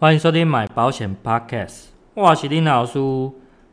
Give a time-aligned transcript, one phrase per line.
[0.00, 1.84] 欢迎收听买保险 Podcast，
[2.14, 2.98] 我是林老师。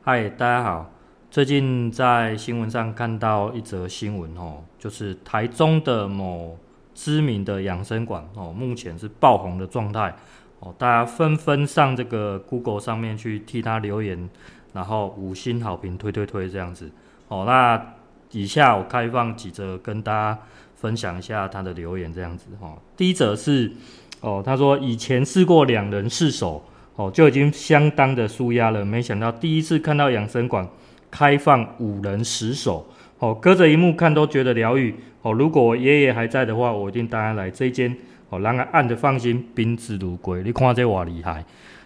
[0.04, 0.92] 嗨，大家好。
[1.32, 6.60] 最近在新闻上看到一则新闻哦，就是台中的某
[6.94, 10.16] 知名的养生馆哦，目前是爆红的状态
[10.60, 14.30] 哦，大家纷纷上这个 Google 上面去替他留言，
[14.74, 16.92] 然后五星好评推推推这样子
[17.30, 17.46] 哦。
[17.48, 17.94] 那
[18.30, 20.40] 以下我开放几则跟大家
[20.76, 22.78] 分享一下他的留言这样子哈。
[22.96, 23.74] 第一则是。
[24.22, 26.64] 哦，他说以前试过两人试手，
[26.96, 28.86] 哦就已经相当的舒压了。
[28.86, 30.68] 没想到第一次看到养生馆
[31.12, 32.88] 开放五人十手，
[33.20, 34.96] 哦隔着一幕看都觉得疗愈。
[35.24, 37.96] 哦，如果我爷爷还在的话，我一定带他来这间。
[38.30, 40.42] 哦，让他按着放心，宾至如归。
[40.42, 41.44] 你看这多厉害！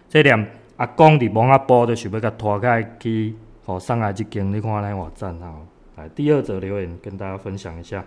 [0.08, 3.34] 这点阿公伫网下播的，想要甲拖开去，
[3.66, 5.56] 哦上来这间，你看来我赞啊！
[5.98, 8.06] 来第二则留言跟大家分享一下。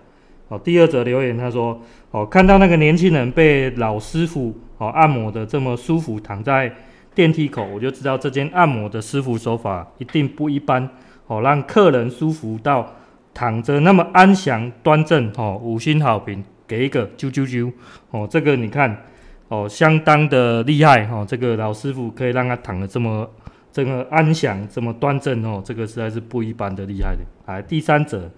[0.48, 1.79] 哦，第二则留言他说
[2.11, 6.75] ：“哦，看到那个年轻人被老师傅哦按摩的这么舒服，躺在
[7.15, 10.89] 电梯口，我就知道这间按摩的师傅手法一定不一般。
[11.27, 12.95] 哦，让客人舒服到
[13.34, 15.31] 躺着那么安详端正。
[15.37, 17.70] 哦，五星好评，给一个啾啾啾。
[18.11, 19.05] 哦，这个你看，
[19.48, 21.06] 哦，相当的厉害。
[21.12, 23.31] 哦，这个老师傅可以让他躺得这么
[23.70, 25.44] 这个安详，这么端正。
[25.44, 27.20] 哦，这个实在是不一般的厉害的。
[27.47, 28.31] 来，第三则。”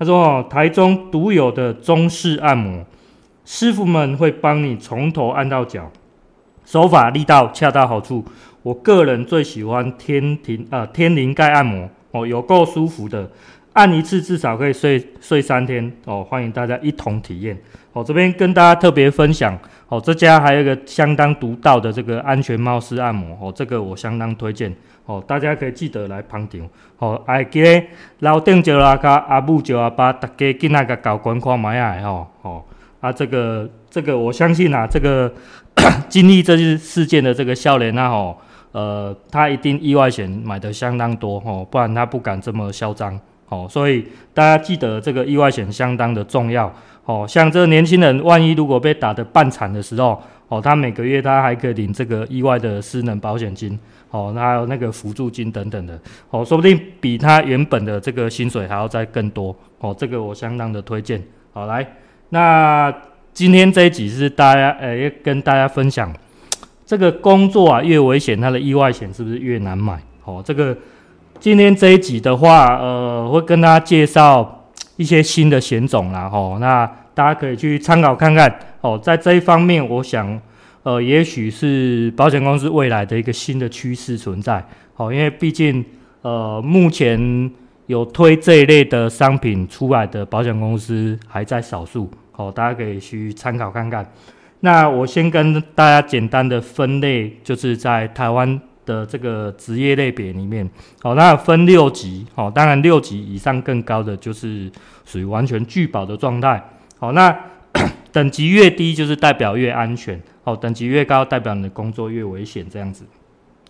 [0.00, 2.82] 他说：“哦，台中独有的中式按摩，
[3.44, 5.90] 师傅们会帮你从头按到脚，
[6.64, 8.24] 手法力道恰到好处。
[8.62, 13.30] 我个人最喜欢天庭啊、呃、天灵盖按摩哦，有够舒服的，
[13.72, 16.24] 按一次至少可以睡睡三天哦。
[16.24, 17.56] 欢迎大家一同体验
[17.92, 18.02] 哦。
[18.02, 24.74] 这边跟大家特别分享哦，这家还有一个相当独到的这个安全帽式按摩哦，这个我相当推荐。”
[25.06, 26.60] 哦，大家可以记得来捧场。
[26.98, 27.84] 哦，哎，记得
[28.20, 32.28] 老邓叫阿卡，阿母叫阿爸，大家进来个搞观看买下吼。
[32.42, 32.62] 哦，
[33.00, 35.32] 啊，这个这个，我相信啊，这个
[36.08, 38.38] 经历这次事件的这个少年啊，吼，
[38.70, 43.18] 呃，他一定意外险买的相当多，吼，不然他不敢这么嚣张。
[43.50, 46.74] 哦，所以大家记得这个意外险相当的重要。
[47.04, 53.78] 哦，像这个年轻人，万一如果被打得半残的时候，哦，他每个月他还可以领这个意外的失能保险金。
[54.12, 55.96] 哦，那还有那个辅助金等等的，
[56.30, 61.22] 哦，说不定比他原本的这个薪水还要再更多，哦，这个我相当的推荐。
[61.52, 61.86] 好，来，
[62.30, 62.92] 那
[63.32, 66.12] 今天这一集是大家，呃，跟大家分享，
[66.84, 70.02] 这个工作啊越危险，它的意外险是不是越难买？
[70.24, 70.76] 哦，这个
[71.40, 80.40] 今天这一集的话，呃，会跟大家介绍一些新的险种啦，哦，那大家可以去参考看看，哦，在这一方面，我想。
[80.82, 84.64] 呃，也许是保险公司未来的一个新的趋势存在，
[84.96, 85.84] 哦，因为毕竟
[86.22, 87.50] 呃，目前
[87.84, 94.10] 有推这一类的商品出来的保险公司还在少数，好，大家可以去参考看看。
[94.60, 100.68] 那我先跟大家简单的分类，就是在台湾的这个职业类别里面，
[101.02, 104.70] 好，那分六级，好，当然六级以上更高的就是
[105.04, 106.62] 属于完全拒保的状态，
[106.98, 107.36] 好，那
[108.10, 110.20] 等级越低就是代表越安全。
[110.42, 113.04] 哦，等级越高，代表你的工作越危险，这样子。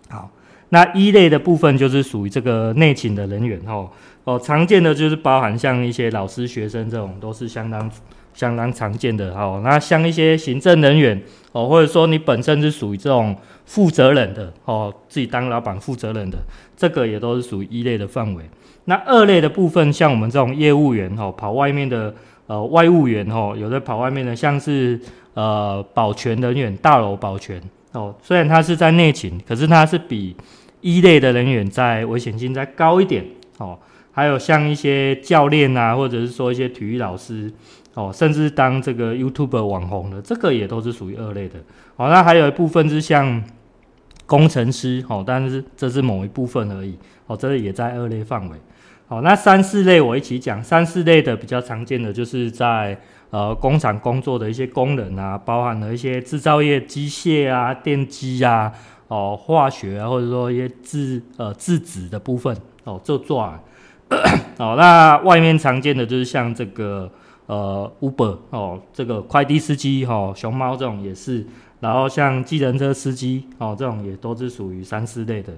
[0.09, 0.31] 好，
[0.69, 3.89] 那一类的部分就是属于这个内勤的人员哦。
[4.23, 7.91] 哦，常见的就是包含像一些老师、学生这种，都是相当
[8.41, 9.31] 相当常见的。
[9.35, 11.21] 哦，那像一些行政人员
[11.51, 13.35] 哦，或者说你本身是属于这种
[13.65, 16.39] 负责人的哦，自己当老板负责人的，
[16.75, 18.43] 这个也都是属于一类的范围。
[18.85, 22.13] 那二类的部分，像我们这种业务员哦，跑外面的
[22.47, 24.99] 呃外务员哦，有的跑外面的，像是。
[25.33, 27.57] 呃，保全人员，大楼保全
[27.93, 30.35] 哦，虽然他是在内勤，可是他是比
[30.81, 33.23] 一类的人员在危险性再高一点
[33.57, 33.79] 哦。
[34.11, 37.51] 还有像一些教练啊，或者是说一些体育老师
[37.93, 41.59] 哦，甚至当这个 YouTube 网红的，这个也都是属于二类的。
[41.95, 43.43] 哦，那还有一部分是像
[44.25, 48.57] 工程师哦，但是这是某一部分而已哦，这个也在二类范围。
[49.07, 52.99] 好，那三四类我一起讲，三四类的比较常见的就是在。
[53.31, 58.69] 呃，工厂工作的一些工人啊，包含了一些制造业机械啊、电机啊、
[59.07, 62.53] 哦、化学啊，或者说一些制呃制纸的部分
[62.83, 63.57] 哦，做做啊。
[64.59, 67.09] 哦，那外面常见的就是像这个
[67.47, 71.45] 呃 Uber 哦，这个快递司机哦，熊猫这种也是，
[71.79, 75.53] 然后像计程车司机哦，这种也都是属于三四类的。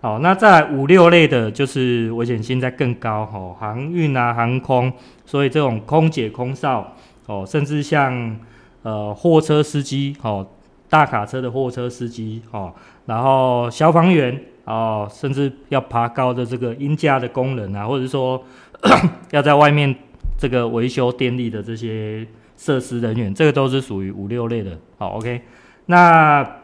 [0.00, 4.92] 好，那在五六类的，就是危险性在更高哦，航运啊、航空，
[5.24, 6.94] 所以这种空姐、空少。
[7.26, 8.36] 哦，甚至像
[8.82, 10.46] 呃货车司机哦，
[10.90, 12.70] 大卡车的货车司机哦，
[13.06, 18.42] 然后消防员哦，甚至要爬高的这个鹰架的工人啊，或者说
[19.30, 19.94] 要在外面
[20.38, 22.26] 这个维修电力的这些
[22.56, 24.78] 设施人员，这个都是属于五六类的。
[24.98, 25.42] 好，OK，
[25.86, 26.58] 那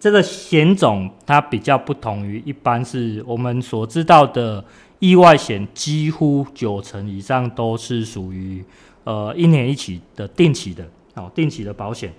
[0.00, 4.64] 这个险种它比较不同于一般是我们所知道的
[5.00, 8.64] 意外险，几乎九成以上都是属于
[9.04, 12.12] 呃一年一期的定期的哦，定期的保险。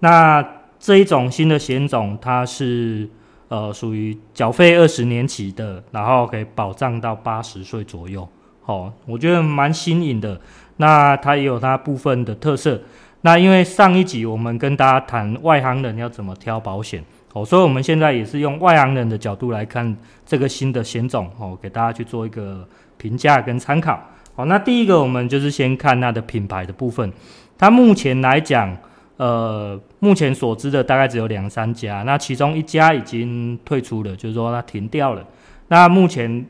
[0.00, 0.44] 那
[0.78, 3.08] 这一种新的险种，它是
[3.50, 8.26] 呃属于缴费二十年期的，然后可以保障到八十岁左右。
[8.64, 10.40] 哦，我觉得蛮新颖的。
[10.78, 12.80] 那它也有它部分的特色。
[13.20, 17.04] 那因为上一集我们跟大家谈外行人要怎么挑保险，
[17.34, 19.94] 哦，所以我们现在也是用外行人的角度来看
[20.24, 24.00] 这个新的险种，哦，给大家去做一个评价跟参考。
[24.34, 27.12] 好，那第一个我们就是先看它的品牌的部分。
[27.58, 28.74] 它目前来讲，
[29.18, 35.24] 呃，目前所知的大概只有两三家，那其中一家已经退出了，就是说它停掉了。
[35.68, 36.44] 那目前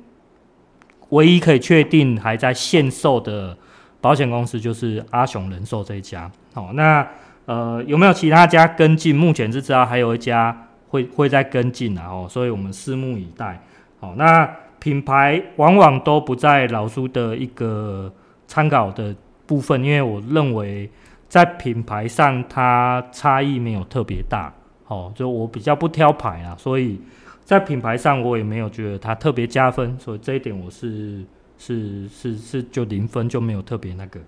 [1.11, 3.57] 唯一可以确定还在限售的
[4.01, 6.31] 保险公司就是阿雄人寿这一家。
[6.55, 7.07] 好，那
[7.45, 9.15] 呃有没有其他家跟进？
[9.15, 13.61] 目前是知道还有一家会会再跟进啊，哦，所以我们拭目以待。
[13.99, 14.49] 好，那
[14.79, 18.11] 品牌往往都不在老苏的一个
[18.47, 19.15] 参考的
[19.47, 20.89] 部分，因为我认为
[21.31, 24.53] 在品牌上它差异没有特别大。
[24.89, 27.01] 哦，就我比较不挑牌啊，所以
[27.45, 31.25] 在品牌上我也没有觉得它特别加分，所以这一点我是
[31.57, 34.19] 是是是就零分就没有特别那个。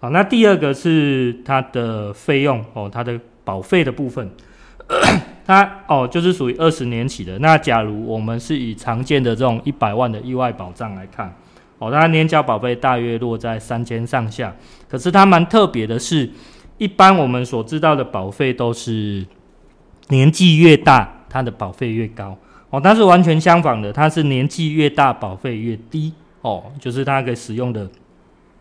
[0.00, 4.28] 好，那第二个是它的费用哦，它的保费的部分，
[5.46, 7.38] 它哦就是属于二十年起的。
[7.38, 11.32] 那假如我们是以常见的这种一百万的意外保障来看，
[11.78, 14.54] 哦，它年缴保费大约落在三千上下。
[14.88, 16.30] 可是它蛮特别的是，
[16.78, 19.26] 一般我们所知道的保费都是
[20.08, 22.36] 年纪越大，它的保费越高
[22.70, 22.80] 哦。
[22.82, 27.88] 但是完全相反的，它是年纪越大，保费越低哦，就是它可以使用的。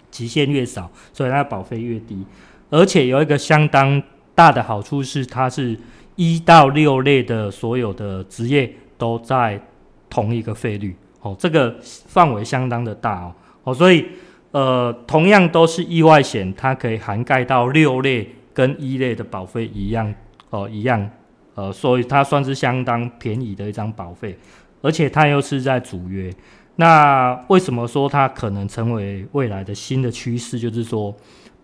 [0.10, 2.26] 期限越少，所以它的保费越低，
[2.70, 4.02] 而且有一个相当
[4.34, 5.78] 大的好处是，它是
[6.16, 9.62] 一到六类的所有的职业都在
[10.10, 10.96] 同一个费率
[11.28, 13.34] 哦，这个范围相当的大哦
[13.64, 14.06] 哦，所以
[14.52, 20.14] 呃，同样都是意外险，它可以涵盖到六类跟一类的保费一样
[20.50, 21.10] 哦一样
[21.56, 24.38] 呃，所以它算是相当便宜的一张保费，
[24.82, 26.34] 而且它又是在主约。
[26.78, 30.60] 那为什么说它可能成为未来的新的趋势？
[30.60, 31.16] 就是说，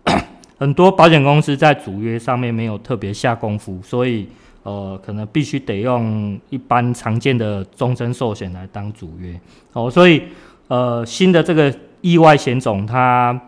[0.58, 4.28] 很多保险公司在主约上面没有特别下功夫，所以
[4.64, 9.40] 呃，可能必须得用一般常见的终身寿险来当主约。
[9.72, 10.24] 哦，所以
[10.66, 13.40] 呃，新的这个意外险种，它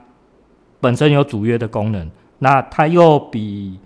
[0.81, 2.09] 本身有主约的功能，
[2.39, 3.79] 那它又比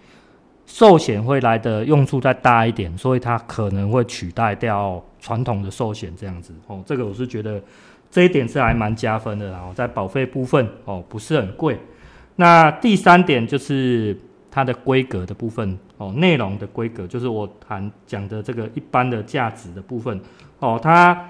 [0.66, 5.02] 寿险会来的用处再大一点，所以它可能会取代掉。
[5.22, 7.62] 传统的寿险这样子哦，这个我是觉得
[8.10, 11.78] 这一点是还蛮加分的，然后在保费部分哦，不是很贵。
[12.36, 14.18] 那第三点就是
[14.50, 20.18] 它的规格的部分哦，内容的规格就是我谈讲的这个一般的价值的部分
[20.58, 21.28] 哦，它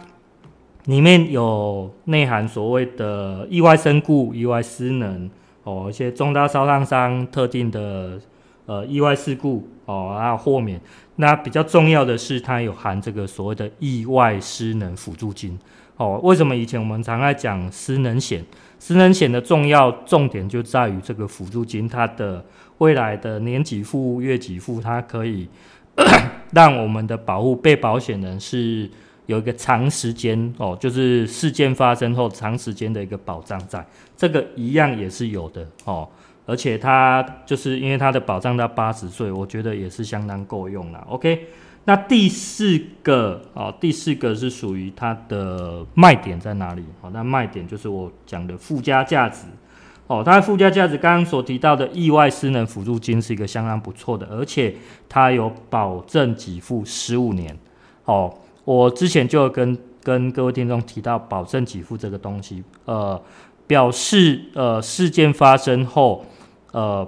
[0.84, 5.28] 里面有内含所谓的意外身故、意外失能
[5.64, 8.20] 哦，一些重大烧烫伤、特定的
[8.66, 10.80] 呃意外事故哦，还有豁免。
[11.16, 15.58] 那比较重要的是，它有含这个所谓的意外失能辅助金
[16.00, 16.18] 哦。
[16.22, 18.44] 为什么以前我们常爱讲失能险？
[18.78, 22.42] 失能险的重要重点就在于这个辅助金，它的
[22.78, 25.46] 未来的年给付、月给付，它可以
[26.52, 28.88] 让我们的保护被保险人是
[29.26, 33.84] 有一个长时间哦，就是事件发生后长时间的一个保障，在
[34.16, 36.08] 这个一样也是有的哦。
[36.46, 41.06] 而且它就是因为它的保障到八十岁，我觉得也是相当够用了。
[41.08, 41.46] OK，
[41.84, 46.84] 那第四个哦，第四个是属于它的卖点在哪里？
[47.00, 49.46] 好，那卖点就是我讲的附加价值
[50.06, 50.22] 哦。
[50.24, 54.76] 它的附加价值刚刚所提到的意外失能辅助金是一个相当不错的，而且
[55.08, 57.58] 它有保证给付十五年。
[58.04, 58.32] 哦，
[58.64, 63.20] 我之前就跟跟各位听众提到保证给付这个东西，呃，
[63.66, 66.24] 表示呃事件发生后。
[66.72, 67.04] 呃，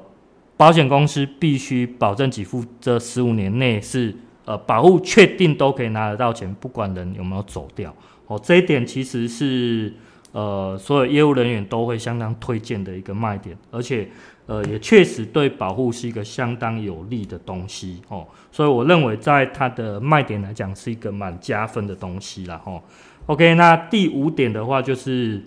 [0.56, 4.12] 保险公司必须保证给付这十五年内是
[4.44, 7.94] 呃保护确定都可以拿得到钱，不管人有没有走掉。
[8.26, 9.92] 哦，这一点其实是
[10.32, 14.08] 呃所有业务人员都会相当推荐的一个卖点，而且
[14.46, 18.26] 呃也确实对保护是一个相当有利的东西哦。
[18.50, 22.60] 所以我认为在它的卖点来讲是一个蛮加分的东西啦。
[22.64, 22.82] 哦。
[23.26, 25.40] OK，那第五点的话就是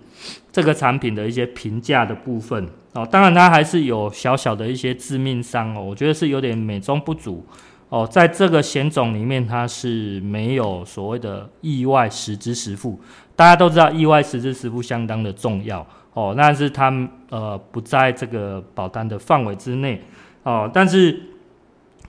[0.49, 7.45] 这个产品的一些评价的部分哦，当然它还是有小小的一些致命伤哦，我觉得是有点美中不足
[7.95, 12.99] 哦，在这个险种里面它是没有所谓的意外实支实付，
[13.37, 15.79] 大家都知道意外实支实付相当的重要。
[16.11, 16.91] 哦，但是它
[17.29, 20.01] 呃不在这个保单的范围之内。
[20.43, 21.31] 哦，但是。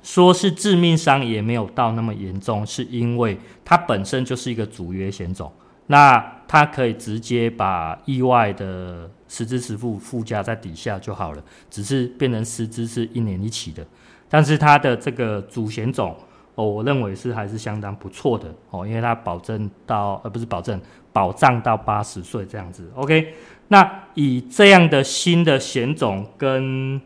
[0.02, 5.50] 说是致命伤也没有到那么严重，是因为它本身就是一个主约险种，
[5.88, 13.85] 那它可以直接把意外的实支实付附加在底下就好了，只是变成实支是一年一起的，
[14.28, 16.16] 但是它的这个主险种
[16.54, 20.80] 哦，我认为是还是相当不错的哦，因为它保证到呃不是保证
[21.12, 23.35] 保障到八十岁这样子，OK，
[23.68, 27.00] 那以这样的新的险种跟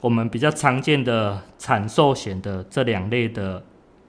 [0.00, 3.62] 我们比较常见的产寿险的这两类的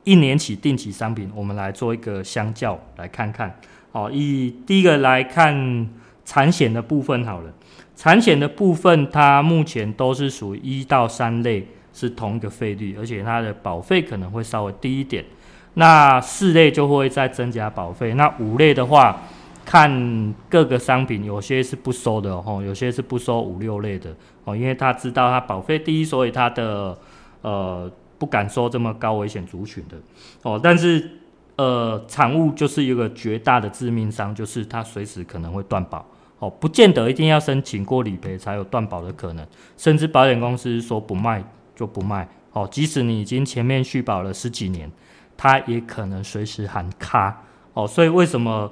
[0.03, 3.59] 一年期定期商品，我们来做一个相较来看看。
[3.91, 5.89] 好，以第一个来看
[6.23, 7.51] 产险的部分好了。
[7.95, 11.65] 产险的部分，它目前都是属于一到三类
[11.97, 15.25] 是同一个费率，而且它的保费可能会稍微低一点。
[15.73, 18.13] 那四类就会再增加保费。
[18.13, 19.19] 那五类的话，
[19.65, 26.95] 看各个商品，有些是不收的哦，有些是不收五六类的哦，因为他知道他保费低，所以他的
[27.41, 29.97] 呃不敢收这么高危险族群的
[30.43, 30.59] 哦。
[30.61, 31.09] 但是
[31.57, 36.05] 呃，产物就是一个绝大的致命伤，就是它随时可能会断保
[36.37, 39.43] 哦，不见得一定要申请过理赔才有断保的可能，
[39.75, 41.43] 甚至保险公司说不卖
[41.77, 44.91] 就不卖哦，即使你已经前面续保了十几年，
[45.37, 47.41] 它也可能随时喊卡
[47.73, 47.87] 哦。
[47.87, 48.69] 所以为什么？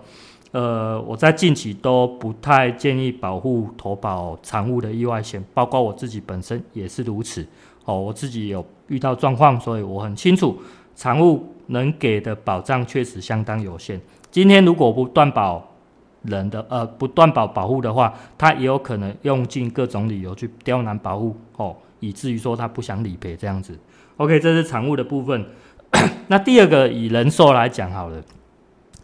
[0.52, 7.46] 呃，我在近期都不太建议保护投保产物的意外险，包括我自己本身也是如此。
[7.84, 10.58] 哦，我自己有遇到状况，所以我很清楚
[10.96, 14.00] 产物能给的保障确实相当有限。
[14.32, 15.62] 今天如果不断保
[16.22, 21.76] 人的，呃，不断保保护的话，他也有可能用尽各种理由去刁难保护，哦，
[22.08, 23.78] 以至于说他不想理赔这样子。
[24.18, 25.46] OK，这是产物的部分。
[26.28, 28.22] 那第二个以人寿来讲好了，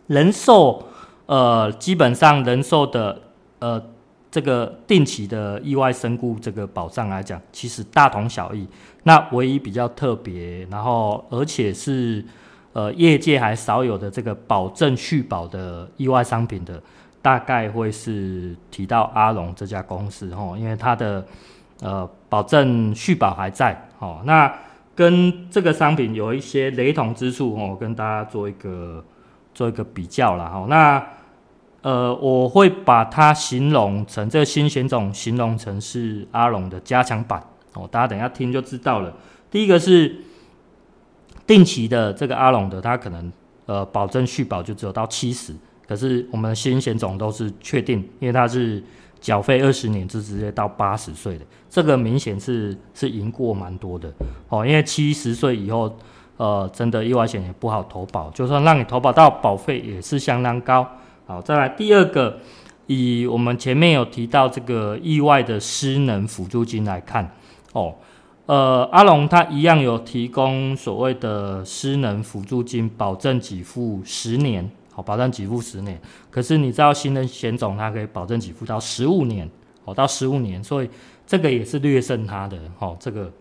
[0.07, 0.87] 人寿。
[1.27, 3.17] 呃，基本上人寿的
[3.59, 3.81] 呃
[4.29, 8.67] 这个定期的意外身故这个保障来讲，其实大同小异。
[9.03, 12.25] 那唯一比较特别，然后而且是
[12.73, 16.83] 呃业界还少有的这个保证续保的意外商品的，
[17.21, 21.25] 大概会是提到阿龙这家公司哦，因为它的
[21.81, 24.21] 呃保证续保还在哦。
[24.23, 24.51] 那
[24.95, 29.03] 跟这个商品有一些雷同之处哦，跟大家做一个
[29.53, 30.65] 做一个比较了哈。
[30.69, 31.05] 那
[31.81, 37.89] 呃，我会把它形容成这个新险种，形容成是阿龙的加强版哦。
[37.91, 39.11] 大家等一下听就知道了。
[39.49, 40.15] 第一个是
[41.47, 43.33] 定期的这个阿龙的，它可能
[43.65, 45.55] 呃保证续保就只有到七十，
[45.87, 48.83] 可是我们的新险种都是确定，因为它是
[49.21, 54.11] 缴费二十年就直接到八十岁的，这个明显是是赢过蛮多的
[54.49, 54.65] 哦。
[54.65, 55.95] 因为七十岁以后，
[56.37, 60.85] 呃，真的意外险也不好投保，就算让你投保到保费也是相当高。
[61.27, 62.39] 好，再来第二个，
[62.87, 67.31] 以我们前面有提到这个意外的失能辅助金来看，
[67.73, 67.93] 哦，
[68.47, 75.99] 呃，阿龙他一样有提供所谓的失能辅助金，保证给付十年，好，保证给付十年。
[76.29, 79.49] 可是你知道新人险种它可以保证给付到十五年，
[79.85, 80.89] 哦，到十五年，所以
[81.25, 83.31] 这个也是略胜它的，哦，这个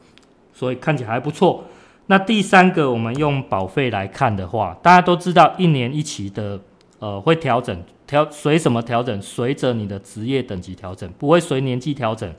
[0.52, 1.64] 所以看起来还不错。
[2.06, 6.60] 那第三个，我们用保费来看的话，大家都知道一年一期的。
[7.00, 9.22] 呃，会调整，调随什么调整？
[9.22, 12.30] 随着你的职业等级调整，不会随年纪调整。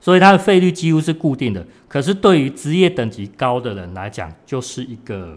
[0.00, 1.66] 所以它的费率几乎是固定的。
[1.88, 5.36] 可是对于职业等级高的人来讲，就是一个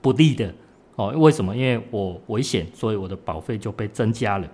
[0.00, 0.52] 不利的
[0.96, 1.08] 哦。
[1.16, 1.56] 为什么？
[1.56, 4.48] 因为我危险，所以我的保费就被增加了。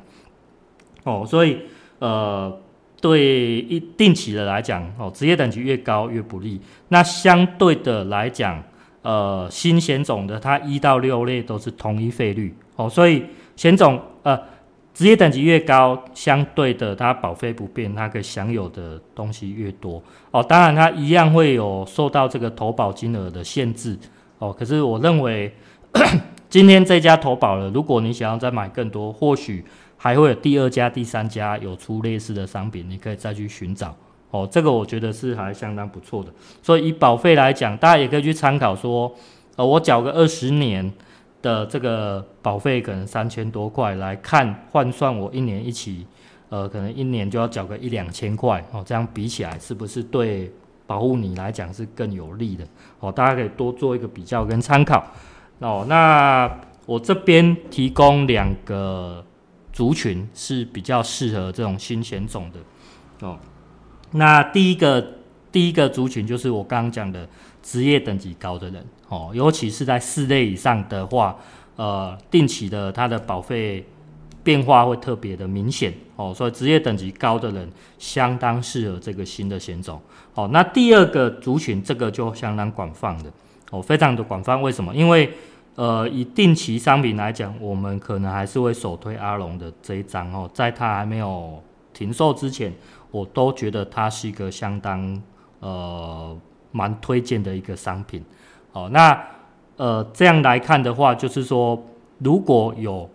[1.05, 1.59] 哦，所以
[1.99, 2.61] 呃，
[3.01, 6.61] 对一定期的来讲，哦，职业等级越高越不利。
[6.89, 8.63] 那相对的来讲。
[9.03, 13.25] 呃，新险种的它一到六类都是同一费率哦，所以
[13.57, 14.39] 险种呃
[14.93, 20.43] 职业等级越高，相对的它保费不变，它可以享有的东西越多哦。
[20.43, 23.99] 当然它一样会有受到这个投保金额的限制
[24.39, 24.53] 哦。
[24.53, 25.51] 可是我认为
[26.49, 29.65] 今天这家投保了，如果你想要再买更多，或许
[29.97, 33.95] 还会有第二家、第三家有出类似的商品，你可以再去寻找。
[34.31, 36.33] 哦，这个我觉得是还相当不错的，
[36.63, 39.13] 所以以保费来讲，大家也可以去参考说，
[39.57, 40.93] 呃，我缴个二十年
[41.43, 46.07] 的这个保费，可能三千多块来看，换算我一年一起，
[46.49, 50.53] 呃，可能一年就要缴个一两千块，哦，这样比起来是不是对
[50.87, 52.65] 保护你来讲是更有利的？
[53.01, 55.05] 哦，大家可以多做一个比较跟参考。
[55.61, 59.25] 哦，那我这边提供两个
[59.73, 63.39] 族群是比较适合这种新险种的，哦。
[64.13, 65.15] 那第一个
[65.53, 67.29] 第一个族群就是我刚刚讲的
[67.63, 71.37] 职业等级高的人哦，尤其是在四类以上的话，
[71.77, 73.87] 呃，定期的它的保费
[74.43, 80.01] 变化会特别的明显哦，所以职业等级高的人相当适合这个新的险种。
[80.35, 83.31] 哦，那第二个族群这个就相当广泛的
[83.71, 84.61] 哦，非常的广泛。
[84.61, 84.95] 为什么？
[84.95, 85.33] 因为
[85.75, 91.63] 呃，以定期商品来讲，我们可能还是会首推阿龙的这一张哦，在它还没有
[91.93, 92.73] 停售之前，
[93.11, 95.23] 我都觉得它是一个相当
[95.61, 96.37] 呃
[96.73, 98.25] 蛮推荐的一个商品。
[98.73, 99.27] 哦，那
[99.77, 101.83] 呃这样来看的话，就是说
[102.19, 103.09] 如果有。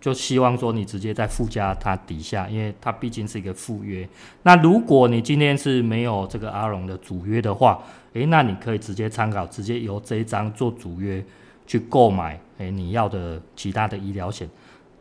[0.00, 4.08] 就希望说你直接在附加它底下，因为它毕竟是一个附约。
[4.44, 7.78] 那如果你今天是没有这个阿龙的主约的话，
[8.14, 11.22] 诶，那你可以直接参考，直接由这一张做主约
[11.70, 14.50] 去购买，诶，你要的其他的医疗险，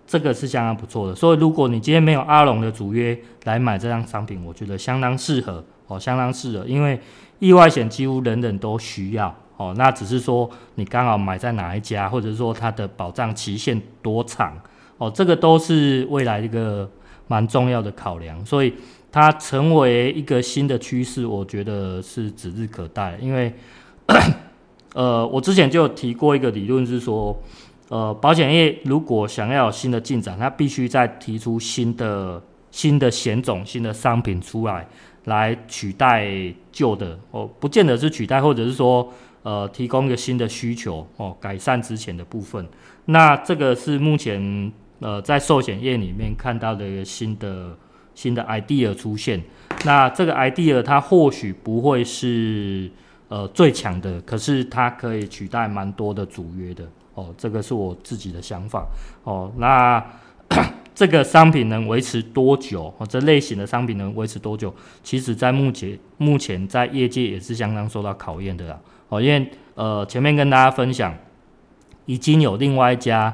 [0.06, 1.16] 这个是相当不错的。
[1.16, 7.02] 所以如果你今天没有阿龙的主约来买这张商品，我觉得相当适合哦，相当适合，因为
[7.40, 9.74] 意外险几乎人人都需要哦。
[9.76, 14.56] 那只是说你刚好买在哪一家，或者说它的保障期限多长。
[15.00, 16.88] 哦，这个都是未来一个
[17.28, 18.76] 蛮重要的考量，所以
[19.12, 23.18] 它成为一个新的趋势，我觉得是指日可待。
[23.20, 23.52] 因为，
[24.93, 27.38] 呃，我之前就提过一个理论，是说，
[27.89, 32.41] 呃，保险业如果想要有新的进展，它必须再提出新的
[32.72, 34.88] 新的险种、新的商品出来，
[35.25, 36.27] 来取代
[36.72, 37.17] 旧的。
[37.31, 39.08] 哦，不见得是取代，或者是说，
[39.43, 42.67] 呃，提供一个新的需求，哦，改善之前的部分。
[43.05, 44.72] 那这个是目前。
[45.01, 47.74] 呃，在寿险业里面看到的一个新的
[48.13, 49.41] 新的 idea 出现，
[49.86, 52.91] 那这个 idea 它或许不会是
[53.29, 56.83] 呃最强的，可是它可以取代蛮多的主约的
[57.13, 58.86] 哦，这个是我自己的想法
[59.24, 59.50] 哦。
[59.57, 60.05] 那
[60.93, 62.93] 这个商品能维持多久？
[62.98, 64.74] 哦，这类型的商品能维持多久？
[65.01, 68.77] 其实，在目前目前在业界也是相当受到考验的啦。
[69.07, 71.15] 哦，因为呃前面跟大家分享，
[72.05, 73.33] 已经有另外一家。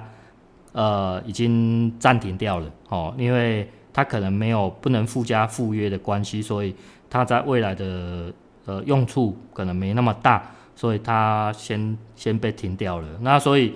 [0.78, 6.76] 呃，已经暂停掉了哦，因为它可能没有不能附加附约的关系，所以
[7.10, 8.30] 它在未来的
[8.66, 13.08] 呃用处可能没那么大，所以它先先被停掉了。
[13.22, 13.74] 那所以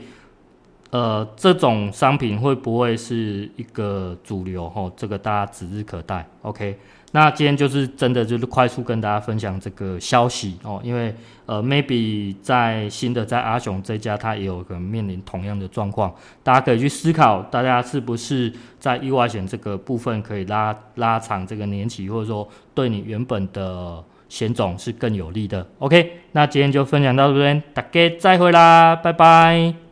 [0.91, 4.63] 呃，这种商品会不会是一个主流？
[4.75, 6.27] 哦，这个大家指日可待。
[6.41, 6.77] OK。
[7.11, 11.11] 那今天就是真的就是快速跟大家分享这个消息哦，因为
[11.47, 25.67] 呃，maybe 在新的在阿雄这家，它也有可能面临同样的状况，大家可以去思考，大家是不是在意外险这个部分可以拉拉长这个年期，或者说对你原本的险种是更有利的。
[25.79, 29.88] OK，那今天就分享到这边，大家再会啦，拜拜。